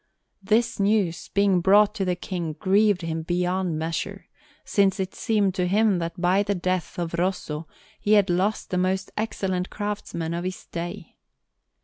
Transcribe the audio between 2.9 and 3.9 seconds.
him beyond